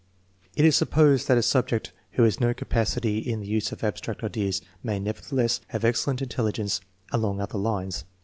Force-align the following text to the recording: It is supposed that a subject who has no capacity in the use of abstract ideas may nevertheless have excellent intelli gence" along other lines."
It 0.55 0.65
is 0.65 0.75
supposed 0.75 1.27
that 1.27 1.37
a 1.37 1.43
subject 1.43 1.93
who 2.13 2.23
has 2.23 2.39
no 2.39 2.55
capacity 2.55 3.19
in 3.19 3.41
the 3.41 3.45
use 3.47 3.71
of 3.71 3.83
abstract 3.83 4.23
ideas 4.23 4.59
may 4.81 4.97
nevertheless 4.99 5.61
have 5.67 5.85
excellent 5.85 6.27
intelli 6.27 6.53
gence" 6.53 6.79
along 7.11 7.39
other 7.39 7.59
lines." 7.59 8.03